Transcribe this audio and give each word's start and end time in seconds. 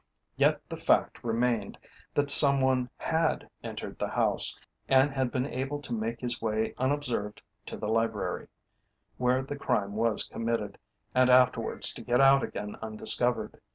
Yet 0.35 0.67
the 0.67 0.77
fact 0.77 1.23
remained 1.23 1.77
that 2.15 2.31
some 2.31 2.59
one 2.59 2.89
had 2.97 3.47
entered 3.63 3.99
the 3.99 4.07
house, 4.07 4.59
and 4.89 5.11
had 5.11 5.29
been 5.31 5.45
able 5.45 5.79
to 5.79 5.93
make 5.93 6.21
his 6.21 6.41
way 6.41 6.73
unobserved 6.79 7.43
to 7.67 7.77
the 7.77 7.87
library, 7.87 8.47
where 9.17 9.43
the 9.43 9.55
crime 9.55 9.93
was 9.93 10.23
committed, 10.27 10.79
and 11.13 11.29
afterwards 11.29 11.93
to 11.93 12.01
get 12.01 12.19
out 12.19 12.41
again 12.41 12.77
undiscovered. 12.81 13.61